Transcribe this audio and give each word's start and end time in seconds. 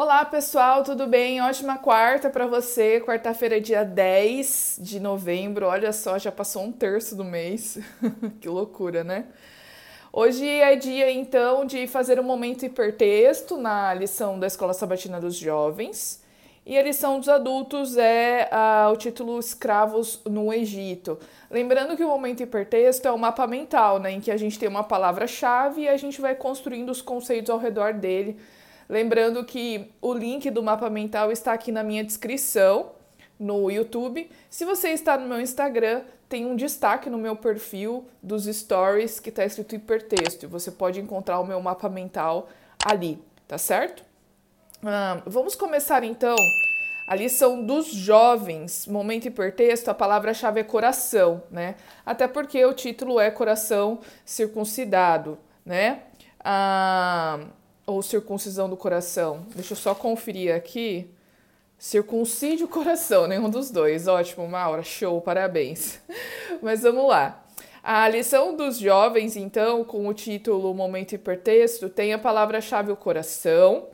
Olá 0.00 0.24
pessoal, 0.24 0.84
tudo 0.84 1.08
bem? 1.08 1.42
Ótima 1.42 1.76
quarta 1.76 2.30
para 2.30 2.46
você. 2.46 3.00
Quarta-feira, 3.00 3.60
dia 3.60 3.82
10 3.82 4.78
de 4.80 5.00
novembro. 5.00 5.66
Olha 5.66 5.92
só, 5.92 6.16
já 6.20 6.30
passou 6.30 6.62
um 6.62 6.70
terço 6.70 7.16
do 7.16 7.24
mês. 7.24 7.80
que 8.40 8.48
loucura, 8.48 9.02
né? 9.02 9.26
Hoje 10.12 10.46
é 10.46 10.76
dia 10.76 11.10
então 11.10 11.64
de 11.64 11.88
fazer 11.88 12.20
um 12.20 12.22
momento 12.22 12.64
hipertexto 12.64 13.56
na 13.56 13.92
lição 13.92 14.38
da 14.38 14.46
Escola 14.46 14.72
Sabatina 14.72 15.20
dos 15.20 15.34
Jovens. 15.34 16.22
E 16.64 16.78
a 16.78 16.82
lição 16.84 17.18
dos 17.18 17.28
adultos 17.28 17.96
é 17.96 18.48
uh, 18.52 18.92
o 18.92 18.96
título 18.96 19.36
Escravos 19.40 20.22
no 20.24 20.52
Egito. 20.52 21.18
Lembrando 21.50 21.96
que 21.96 22.04
o 22.04 22.08
momento 22.08 22.40
hipertexto 22.40 23.08
é 23.08 23.12
um 23.12 23.18
mapa 23.18 23.48
mental, 23.48 23.98
né, 23.98 24.12
em 24.12 24.20
que 24.20 24.30
a 24.30 24.36
gente 24.36 24.60
tem 24.60 24.68
uma 24.68 24.84
palavra-chave 24.84 25.82
e 25.82 25.88
a 25.88 25.96
gente 25.96 26.20
vai 26.20 26.36
construindo 26.36 26.88
os 26.88 27.02
conceitos 27.02 27.50
ao 27.50 27.58
redor 27.58 27.94
dele 27.94 28.38
Lembrando 28.88 29.44
que 29.44 29.92
o 30.00 30.14
link 30.14 30.50
do 30.50 30.62
mapa 30.62 30.88
mental 30.88 31.30
está 31.30 31.52
aqui 31.52 31.70
na 31.70 31.82
minha 31.82 32.02
descrição 32.02 32.92
no 33.38 33.70
YouTube. 33.70 34.30
Se 34.48 34.64
você 34.64 34.88
está 34.90 35.18
no 35.18 35.28
meu 35.28 35.40
Instagram, 35.40 36.02
tem 36.28 36.46
um 36.46 36.56
destaque 36.56 37.08
no 37.08 37.18
meu 37.18 37.36
perfil 37.36 38.06
dos 38.22 38.44
stories 38.44 39.20
que 39.20 39.28
está 39.28 39.44
escrito 39.44 39.74
hipertexto. 39.74 40.48
Você 40.48 40.70
pode 40.70 41.00
encontrar 41.00 41.38
o 41.38 41.46
meu 41.46 41.60
mapa 41.60 41.88
mental 41.88 42.48
ali, 42.84 43.22
tá 43.46 43.58
certo? 43.58 44.02
Ah, 44.82 45.22
vamos 45.26 45.54
começar 45.54 46.04
então 46.04 46.36
a 47.06 47.14
lição 47.14 47.64
dos 47.64 47.86
jovens. 47.86 48.86
Momento 48.86 49.26
hipertexto, 49.26 49.90
a 49.90 49.94
palavra-chave 49.94 50.60
é 50.60 50.64
coração, 50.64 51.42
né? 51.50 51.74
Até 52.04 52.28
porque 52.28 52.64
o 52.64 52.74
título 52.74 53.18
é 53.18 53.30
coração 53.30 54.00
circuncidado, 54.24 55.38
né? 55.64 56.02
Ah, 56.40 57.40
ou 57.88 58.02
circuncisão 58.02 58.68
do 58.68 58.76
coração? 58.76 59.46
Deixa 59.54 59.72
eu 59.72 59.76
só 59.76 59.94
conferir 59.94 60.54
aqui. 60.54 61.08
Circuncide 61.78 62.62
o 62.62 62.68
coração, 62.68 63.26
nenhum 63.26 63.48
dos 63.48 63.70
dois. 63.70 64.06
Ótimo, 64.06 64.46
Maura, 64.46 64.82
show, 64.82 65.20
parabéns. 65.22 65.98
Mas 66.60 66.82
vamos 66.82 67.08
lá. 67.08 67.42
A 67.82 68.06
lição 68.06 68.54
dos 68.54 68.78
jovens, 68.78 69.36
então, 69.36 69.82
com 69.82 70.06
o 70.06 70.12
título 70.12 70.74
Momento 70.74 71.14
Hipertexto, 71.14 71.88
tem 71.88 72.12
a 72.12 72.18
palavra-chave 72.18 72.92
o 72.92 72.96
coração 72.96 73.86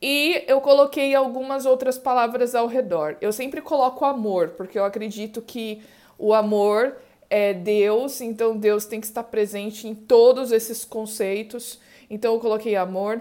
e 0.00 0.42
eu 0.46 0.60
coloquei 0.60 1.14
algumas 1.14 1.66
outras 1.66 1.98
palavras 1.98 2.54
ao 2.54 2.66
redor. 2.66 3.18
Eu 3.20 3.32
sempre 3.32 3.60
coloco 3.60 4.04
amor, 4.06 4.50
porque 4.50 4.78
eu 4.78 4.84
acredito 4.84 5.42
que 5.42 5.82
o 6.18 6.32
amor 6.32 6.96
é 7.28 7.52
Deus, 7.52 8.22
então 8.22 8.56
Deus 8.56 8.86
tem 8.86 9.00
que 9.00 9.06
estar 9.06 9.24
presente 9.24 9.86
em 9.86 9.94
todos 9.94 10.52
esses 10.52 10.86
conceitos. 10.86 11.78
Então 12.08 12.34
eu 12.34 12.40
coloquei 12.40 12.76
amor. 12.76 13.20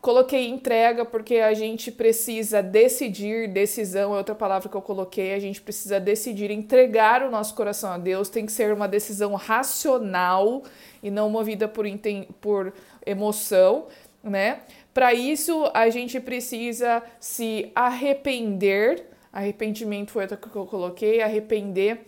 Coloquei 0.00 0.48
entrega 0.48 1.04
porque 1.04 1.38
a 1.38 1.52
gente 1.54 1.90
precisa 1.90 2.62
decidir, 2.62 3.48
decisão 3.48 4.14
é 4.14 4.18
outra 4.18 4.34
palavra 4.34 4.68
que 4.68 4.76
eu 4.76 4.80
coloquei, 4.80 5.34
a 5.34 5.40
gente 5.40 5.60
precisa 5.60 5.98
decidir 5.98 6.52
entregar 6.52 7.24
o 7.24 7.30
nosso 7.30 7.52
coração 7.56 7.90
a 7.90 7.98
Deus, 7.98 8.28
tem 8.28 8.46
que 8.46 8.52
ser 8.52 8.72
uma 8.72 8.86
decisão 8.86 9.34
racional 9.34 10.62
e 11.02 11.10
não 11.10 11.28
movida 11.28 11.66
por, 11.66 11.84
por 12.40 12.72
emoção, 13.04 13.86
né? 14.22 14.60
Para 14.94 15.12
isso, 15.14 15.68
a 15.74 15.90
gente 15.90 16.20
precisa 16.20 17.02
se 17.18 17.72
arrepender, 17.74 19.04
arrependimento 19.32 20.12
foi 20.12 20.22
outra 20.22 20.36
que 20.36 20.46
eu 20.46 20.66
coloquei, 20.66 21.22
arrepender, 21.22 22.06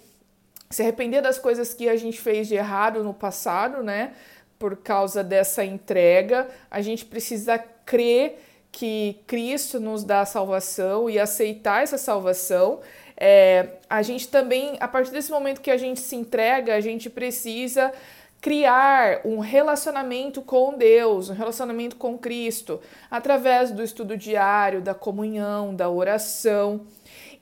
se 0.71 0.83
arrepender 0.83 1.23
das 1.23 1.39
coisas 1.39 1.75
que 1.75 1.89
a 1.89 1.97
gente 1.97 2.21
fez 2.21 2.47
de 2.47 2.55
errado 2.55 3.03
no 3.03 3.13
passado, 3.13 3.83
né? 3.83 4.13
Por 4.61 4.77
causa 4.77 5.25
dessa 5.25 5.65
entrega, 5.65 6.47
a 6.71 6.83
gente 6.83 7.07
precisa 7.07 7.59
crer 7.59 8.39
que 8.71 9.19
Cristo 9.27 9.81
nos 9.81 10.05
dá 10.05 10.21
a 10.21 10.27
salvação 10.27 11.09
e 11.09 11.19
aceitar 11.19 11.83
essa 11.83 11.97
salvação. 11.97 12.81
É, 13.17 13.79
a 13.89 14.03
gente 14.03 14.29
também, 14.29 14.77
a 14.79 14.87
partir 14.87 15.13
desse 15.13 15.31
momento 15.31 15.63
que 15.63 15.71
a 15.71 15.79
gente 15.79 15.99
se 16.01 16.15
entrega, 16.15 16.75
a 16.75 16.81
gente 16.81 17.09
precisa 17.09 17.91
criar 18.39 19.23
um 19.25 19.39
relacionamento 19.39 20.43
com 20.43 20.75
Deus, 20.77 21.31
um 21.31 21.35
relacionamento 21.35 21.97
com 21.97 22.19
Cristo, 22.19 22.83
através 23.11 23.71
do 23.71 23.83
estudo 23.83 24.15
diário, 24.15 24.83
da 24.83 24.93
comunhão, 24.95 25.75
da 25.75 25.89
oração. 25.89 26.83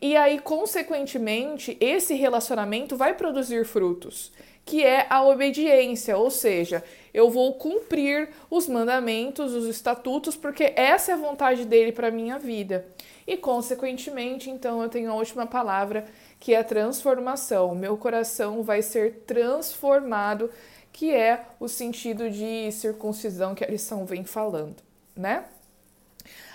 E 0.00 0.16
aí, 0.16 0.38
consequentemente, 0.38 1.76
esse 1.80 2.14
relacionamento 2.14 2.96
vai 2.96 3.14
produzir 3.14 3.64
frutos 3.64 4.32
que 4.68 4.84
é 4.84 5.06
a 5.08 5.24
obediência, 5.24 6.14
ou 6.18 6.30
seja, 6.30 6.84
eu 7.14 7.30
vou 7.30 7.54
cumprir 7.54 8.28
os 8.50 8.68
mandamentos, 8.68 9.54
os 9.54 9.64
estatutos, 9.66 10.36
porque 10.36 10.74
essa 10.76 11.10
é 11.10 11.14
a 11.14 11.16
vontade 11.16 11.64
dele 11.64 11.90
para 11.90 12.10
minha 12.10 12.38
vida. 12.38 12.86
E 13.26 13.34
consequentemente, 13.34 14.50
então 14.50 14.82
eu 14.82 14.90
tenho 14.90 15.10
a 15.10 15.14
última 15.14 15.46
palavra, 15.46 16.06
que 16.38 16.52
é 16.52 16.58
a 16.58 16.64
transformação. 16.64 17.74
Meu 17.74 17.96
coração 17.96 18.62
vai 18.62 18.82
ser 18.82 19.22
transformado, 19.26 20.50
que 20.92 21.14
é 21.14 21.46
o 21.58 21.66
sentido 21.66 22.28
de 22.28 22.70
circuncisão 22.70 23.54
que 23.54 23.64
a 23.64 23.68
lição 23.68 24.04
vem 24.04 24.22
falando, 24.22 24.76
né? 25.16 25.44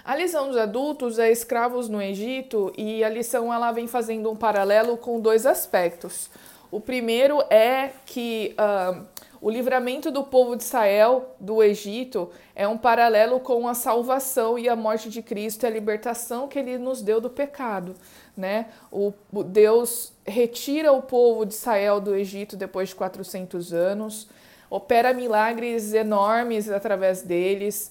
A 0.05 0.17
lição 0.17 0.49
dos 0.49 0.57
adultos 0.57 1.17
é 1.17 1.31
escravos 1.31 1.87
no 1.87 2.01
Egito 2.01 2.73
e 2.77 3.05
a 3.05 3.09
lição 3.09 3.53
ela 3.53 3.71
vem 3.71 3.87
fazendo 3.87 4.29
um 4.29 4.35
paralelo 4.35 4.97
com 4.97 5.17
dois 5.17 5.45
aspectos. 5.45 6.29
O 6.69 6.81
primeiro 6.81 7.41
é 7.49 7.91
que 8.05 8.53
uh, 8.59 9.05
o 9.39 9.49
livramento 9.49 10.11
do 10.11 10.25
povo 10.25 10.57
de 10.57 10.63
Israel 10.63 11.33
do 11.39 11.63
Egito 11.63 12.29
é 12.53 12.67
um 12.67 12.77
paralelo 12.77 13.39
com 13.39 13.65
a 13.65 13.73
salvação 13.73 14.59
e 14.59 14.67
a 14.67 14.75
morte 14.75 15.09
de 15.09 15.21
Cristo 15.21 15.63
e 15.63 15.67
a 15.67 15.69
libertação 15.69 16.49
que 16.49 16.59
ele 16.59 16.77
nos 16.77 17.01
deu 17.01 17.21
do 17.21 17.29
pecado. 17.29 17.95
Né? 18.35 18.65
O, 18.91 19.13
o 19.31 19.41
Deus 19.41 20.11
retira 20.27 20.91
o 20.91 21.01
povo 21.01 21.45
de 21.45 21.53
Israel 21.53 22.01
do 22.01 22.13
Egito 22.13 22.57
depois 22.57 22.89
de 22.89 22.95
400 22.95 23.71
anos, 23.71 24.27
opera 24.69 25.13
milagres 25.13 25.93
enormes 25.93 26.69
através 26.69 27.21
deles, 27.21 27.89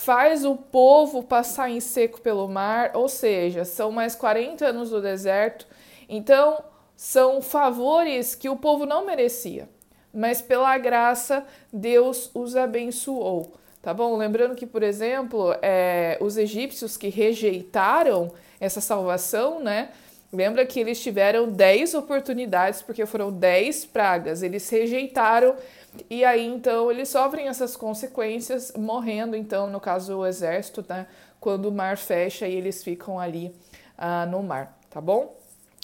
faz 0.00 0.46
o 0.46 0.56
povo 0.56 1.22
passar 1.22 1.70
em 1.70 1.78
seco 1.78 2.22
pelo 2.22 2.48
mar, 2.48 2.92
ou 2.94 3.06
seja, 3.06 3.66
são 3.66 3.92
mais 3.92 4.14
40 4.14 4.64
anos 4.64 4.88
do 4.88 5.02
deserto. 5.02 5.66
Então, 6.08 6.64
são 6.96 7.42
favores 7.42 8.34
que 8.34 8.48
o 8.48 8.56
povo 8.56 8.86
não 8.86 9.04
merecia, 9.04 9.68
mas 10.12 10.40
pela 10.40 10.76
graça 10.78 11.44
Deus 11.70 12.30
os 12.34 12.56
abençoou. 12.56 13.52
Tá 13.82 13.92
bom? 13.92 14.16
Lembrando 14.16 14.54
que, 14.54 14.66
por 14.66 14.82
exemplo, 14.82 15.54
é, 15.60 16.16
os 16.20 16.38
egípcios 16.38 16.96
que 16.96 17.08
rejeitaram 17.08 18.32
essa 18.58 18.80
salvação, 18.80 19.60
né? 19.60 19.90
Lembra 20.32 20.64
que 20.64 20.80
eles 20.80 21.02
tiveram 21.02 21.48
10 21.48 21.94
oportunidades, 21.94 22.80
porque 22.80 23.04
foram 23.04 23.32
10 23.32 23.84
pragas, 23.86 24.42
eles 24.42 24.68
rejeitaram 24.70 25.56
e 26.08 26.24
aí 26.24 26.46
então 26.46 26.90
eles 26.90 27.08
sofrem 27.08 27.48
essas 27.48 27.76
consequências, 27.76 28.72
morrendo, 28.76 29.36
então, 29.36 29.66
no 29.66 29.80
caso 29.80 30.18
o 30.18 30.26
exército, 30.26 30.84
né? 30.88 31.06
Quando 31.40 31.66
o 31.66 31.72
mar 31.72 31.96
fecha 31.96 32.46
e 32.46 32.54
eles 32.54 32.82
ficam 32.84 33.18
ali 33.18 33.54
ah, 33.96 34.26
no 34.26 34.42
mar, 34.42 34.78
tá 34.90 35.00
bom? 35.00 35.36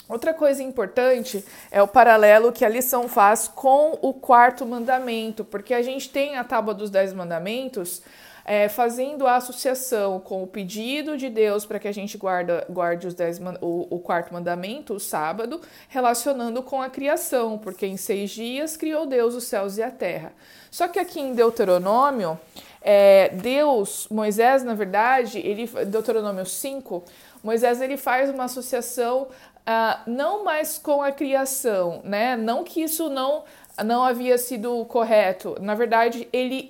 Outra 0.07 0.33
coisa 0.33 0.63
importante 0.63 1.43
é 1.69 1.81
o 1.81 1.87
paralelo 1.87 2.53
que 2.53 2.63
a 2.63 2.69
lição 2.69 3.09
faz 3.09 3.47
com 3.47 3.97
o 4.01 4.13
quarto 4.13 4.65
mandamento, 4.65 5.43
porque 5.43 5.73
a 5.73 5.81
gente 5.81 6.09
tem 6.09 6.37
a 6.37 6.43
tábua 6.45 6.73
dos 6.73 6.89
dez 6.89 7.11
mandamentos 7.11 8.01
é, 8.47 8.69
fazendo 8.69 9.27
a 9.27 9.35
associação 9.35 10.21
com 10.21 10.41
o 10.41 10.47
pedido 10.47 11.17
de 11.17 11.29
Deus 11.29 11.65
para 11.65 11.77
que 11.79 11.87
a 11.87 11.91
gente 11.91 12.17
guarda, 12.17 12.65
guarde 12.69 13.05
os 13.05 13.13
dez, 13.13 13.41
o, 13.59 13.87
o 13.89 13.99
quarto 13.99 14.33
mandamento, 14.33 14.93
o 14.93 14.99
sábado, 15.01 15.59
relacionando 15.89 16.63
com 16.63 16.81
a 16.81 16.89
criação, 16.89 17.57
porque 17.57 17.85
em 17.85 17.97
seis 17.97 18.29
dias 18.29 18.77
criou 18.77 19.05
Deus 19.05 19.35
os 19.35 19.43
céus 19.43 19.77
e 19.77 19.83
a 19.83 19.91
terra. 19.91 20.31
Só 20.71 20.87
que 20.87 20.97
aqui 20.97 21.19
em 21.19 21.33
Deuteronômio, 21.33 22.39
é, 22.81 23.29
Deus, 23.33 24.07
Moisés, 24.09 24.63
na 24.63 24.73
verdade, 24.73 25.39
ele, 25.39 25.67
Deuteronômio 25.85 26.45
5, 26.45 27.03
Moisés 27.43 27.81
ele 27.81 27.97
faz 27.97 28.29
uma 28.29 28.45
associação 28.45 29.23
uh, 29.23 29.99
não 30.09 30.45
mais 30.45 30.77
com 30.77 31.01
a 31.01 31.11
criação, 31.11 32.01
né? 32.05 32.37
Não 32.37 32.63
que 32.63 32.81
isso 32.81 33.09
não, 33.09 33.43
não 33.83 34.03
havia 34.03 34.37
sido 34.37 34.85
correto. 34.85 35.57
Na 35.59 35.75
verdade, 35.75 36.29
ele 36.31 36.69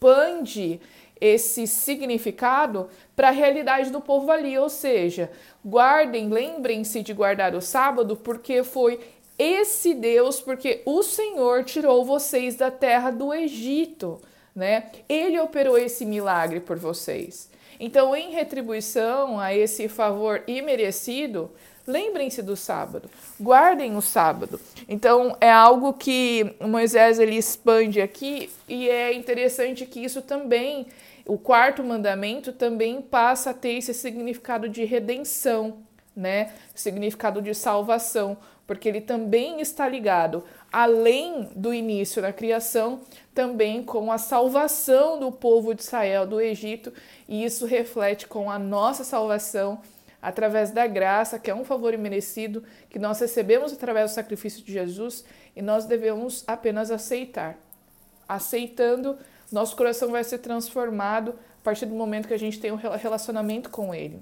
expande 0.00 0.80
esse 1.20 1.66
significado 1.66 2.88
para 3.14 3.28
a 3.28 3.32
realidade 3.32 3.90
do 3.90 4.00
povo 4.00 4.30
ali, 4.30 4.56
ou 4.56 4.70
seja, 4.70 5.30
guardem, 5.62 6.30
lembrem-se 6.30 7.02
de 7.02 7.12
guardar 7.12 7.54
o 7.54 7.60
sábado, 7.60 8.16
porque 8.16 8.64
foi 8.64 8.98
esse 9.38 9.92
Deus, 9.92 10.40
porque 10.40 10.80
o 10.86 11.02
Senhor 11.02 11.64
tirou 11.64 12.04
vocês 12.06 12.56
da 12.56 12.70
terra 12.70 13.10
do 13.10 13.34
Egito, 13.34 14.18
né? 14.56 14.90
Ele 15.06 15.38
operou 15.38 15.76
esse 15.76 16.06
milagre 16.06 16.60
por 16.60 16.78
vocês. 16.78 17.50
Então, 17.78 18.16
em 18.16 18.30
retribuição 18.30 19.38
a 19.38 19.54
esse 19.54 19.88
favor 19.88 20.42
imerecido, 20.46 21.50
Lembrem-se 21.90 22.40
do 22.40 22.54
sábado, 22.54 23.10
guardem 23.40 23.96
o 23.96 24.00
sábado. 24.00 24.60
Então 24.88 25.36
é 25.40 25.50
algo 25.50 25.92
que 25.92 26.54
Moisés 26.60 27.18
ele 27.18 27.36
expande 27.36 28.00
aqui 28.00 28.48
e 28.68 28.88
é 28.88 29.12
interessante 29.12 29.84
que 29.84 30.04
isso 30.04 30.22
também 30.22 30.86
o 31.26 31.36
quarto 31.36 31.82
mandamento 31.82 32.52
também 32.52 33.02
passa 33.02 33.50
a 33.50 33.54
ter 33.54 33.74
esse 33.74 33.92
significado 33.92 34.68
de 34.68 34.84
redenção, 34.84 35.78
né? 36.14 36.52
Significado 36.74 37.42
de 37.42 37.54
salvação, 37.54 38.36
porque 38.66 38.88
ele 38.88 39.00
também 39.00 39.60
está 39.60 39.88
ligado, 39.88 40.44
além 40.72 41.48
do 41.56 41.74
início 41.74 42.22
da 42.22 42.32
criação, 42.32 43.00
também 43.34 43.82
com 43.82 44.12
a 44.12 44.18
salvação 44.18 45.18
do 45.18 45.32
povo 45.32 45.74
de 45.74 45.82
Israel 45.82 46.24
do 46.24 46.40
Egito, 46.40 46.92
e 47.28 47.44
isso 47.44 47.66
reflete 47.66 48.28
com 48.28 48.48
a 48.48 48.60
nossa 48.60 49.02
salvação 49.02 49.80
através 50.20 50.70
da 50.70 50.86
graça, 50.86 51.38
que 51.38 51.50
é 51.50 51.54
um 51.54 51.64
favor 51.64 51.94
imerecido 51.94 52.62
que 52.88 52.98
nós 52.98 53.18
recebemos 53.20 53.72
através 53.72 54.10
do 54.10 54.14
sacrifício 54.14 54.62
de 54.62 54.72
Jesus 54.72 55.24
e 55.56 55.62
nós 55.62 55.84
devemos 55.86 56.44
apenas 56.46 56.90
aceitar. 56.90 57.58
Aceitando, 58.28 59.18
nosso 59.50 59.74
coração 59.74 60.10
vai 60.10 60.22
ser 60.22 60.38
transformado 60.38 61.30
a 61.60 61.64
partir 61.64 61.86
do 61.86 61.94
momento 61.94 62.28
que 62.28 62.34
a 62.34 62.38
gente 62.38 62.60
tem 62.60 62.70
um 62.70 62.76
relacionamento 62.76 63.70
com 63.70 63.94
Ele, 63.94 64.20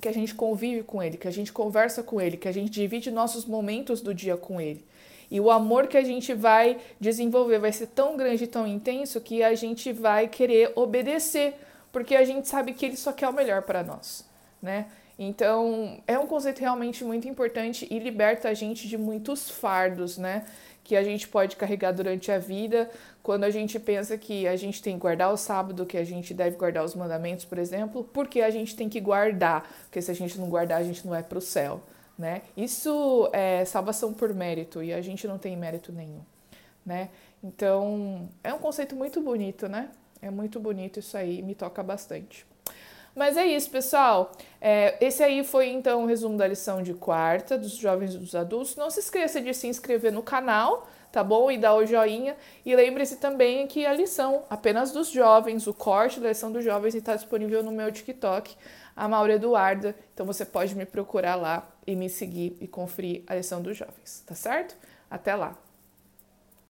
que 0.00 0.08
a 0.08 0.12
gente 0.12 0.34
convive 0.34 0.82
com 0.82 1.02
Ele, 1.02 1.16
que 1.16 1.28
a 1.28 1.32
gente 1.32 1.52
conversa 1.52 2.02
com 2.02 2.20
Ele, 2.20 2.36
que 2.36 2.48
a 2.48 2.52
gente 2.52 2.70
divide 2.70 3.10
nossos 3.10 3.44
momentos 3.44 4.00
do 4.00 4.14
dia 4.14 4.36
com 4.36 4.60
Ele. 4.60 4.84
E 5.30 5.40
o 5.40 5.50
amor 5.50 5.86
que 5.86 5.96
a 5.96 6.04
gente 6.04 6.32
vai 6.32 6.78
desenvolver 7.00 7.58
vai 7.58 7.72
ser 7.72 7.88
tão 7.88 8.16
grande 8.16 8.44
e 8.44 8.46
tão 8.46 8.66
intenso 8.66 9.20
que 9.20 9.42
a 9.42 9.54
gente 9.54 9.92
vai 9.92 10.28
querer 10.28 10.72
obedecer, 10.76 11.54
porque 11.92 12.14
a 12.14 12.24
gente 12.24 12.48
sabe 12.48 12.72
que 12.72 12.86
Ele 12.86 12.96
só 12.96 13.12
quer 13.12 13.28
o 13.28 13.32
melhor 13.32 13.62
para 13.62 13.82
nós, 13.82 14.24
né? 14.62 14.86
Então, 15.18 16.02
é 16.06 16.18
um 16.18 16.26
conceito 16.26 16.58
realmente 16.58 17.04
muito 17.04 17.28
importante 17.28 17.86
e 17.90 17.98
liberta 17.98 18.48
a 18.48 18.54
gente 18.54 18.88
de 18.88 18.98
muitos 18.98 19.48
fardos, 19.48 20.18
né? 20.18 20.44
Que 20.82 20.96
a 20.96 21.02
gente 21.02 21.28
pode 21.28 21.56
carregar 21.56 21.92
durante 21.92 22.30
a 22.32 22.38
vida, 22.38 22.90
quando 23.22 23.44
a 23.44 23.50
gente 23.50 23.78
pensa 23.78 24.18
que 24.18 24.46
a 24.46 24.56
gente 24.56 24.82
tem 24.82 24.94
que 24.94 25.00
guardar 25.00 25.32
o 25.32 25.36
sábado, 25.36 25.86
que 25.86 25.96
a 25.96 26.04
gente 26.04 26.34
deve 26.34 26.56
guardar 26.56 26.84
os 26.84 26.94
mandamentos, 26.94 27.44
por 27.44 27.58
exemplo, 27.58 28.04
porque 28.12 28.42
a 28.42 28.50
gente 28.50 28.76
tem 28.76 28.88
que 28.88 29.00
guardar, 29.00 29.62
porque 29.84 30.02
se 30.02 30.10
a 30.10 30.14
gente 30.14 30.38
não 30.38 30.50
guardar, 30.50 30.80
a 30.80 30.84
gente 30.84 31.04
não 31.04 31.12
vai 31.12 31.22
para 31.22 31.38
o 31.38 31.40
céu, 31.40 31.80
né? 32.18 32.42
Isso 32.56 33.30
é 33.32 33.64
salvação 33.64 34.12
por 34.12 34.34
mérito 34.34 34.82
e 34.82 34.92
a 34.92 35.00
gente 35.00 35.26
não 35.26 35.38
tem 35.38 35.56
mérito 35.56 35.92
nenhum, 35.92 36.20
né? 36.84 37.08
Então, 37.42 38.28
é 38.42 38.52
um 38.52 38.58
conceito 38.58 38.96
muito 38.96 39.20
bonito, 39.20 39.68
né? 39.68 39.90
É 40.20 40.30
muito 40.30 40.58
bonito 40.58 40.98
isso 40.98 41.16
aí, 41.16 41.40
me 41.40 41.54
toca 41.54 41.82
bastante. 41.82 42.44
Mas 43.14 43.36
é 43.36 43.46
isso, 43.46 43.70
pessoal. 43.70 44.32
É, 44.60 44.96
esse 45.00 45.22
aí 45.22 45.44
foi 45.44 45.68
então 45.68 46.02
o 46.02 46.06
resumo 46.06 46.36
da 46.36 46.48
lição 46.48 46.82
de 46.82 46.92
quarta 46.94 47.56
dos 47.56 47.76
jovens 47.76 48.14
e 48.14 48.18
dos 48.18 48.34
adultos. 48.34 48.74
Não 48.74 48.90
se 48.90 49.00
esqueça 49.00 49.40
de 49.40 49.54
se 49.54 49.68
inscrever 49.68 50.12
no 50.12 50.22
canal, 50.22 50.88
tá 51.12 51.22
bom? 51.22 51.48
E 51.50 51.56
dar 51.56 51.74
o 51.76 51.86
joinha. 51.86 52.36
E 52.66 52.74
lembre-se 52.74 53.16
também 53.16 53.68
que 53.68 53.86
a 53.86 53.92
lição 53.92 54.42
apenas 54.50 54.90
dos 54.90 55.10
jovens, 55.10 55.66
o 55.68 55.74
corte 55.74 56.18
da 56.18 56.28
lição 56.28 56.50
dos 56.50 56.64
jovens 56.64 56.94
está 56.96 57.14
disponível 57.14 57.62
no 57.62 57.70
meu 57.70 57.92
TikTok, 57.92 58.56
a 58.96 59.06
Maura 59.06 59.34
Eduarda. 59.34 59.94
Então 60.12 60.26
você 60.26 60.44
pode 60.44 60.74
me 60.74 60.84
procurar 60.84 61.36
lá 61.36 61.68
e 61.86 61.94
me 61.94 62.08
seguir 62.08 62.56
e 62.60 62.66
conferir 62.66 63.22
a 63.28 63.36
lição 63.36 63.62
dos 63.62 63.76
jovens, 63.76 64.24
tá 64.26 64.34
certo? 64.34 64.76
Até 65.08 65.36
lá! 65.36 65.63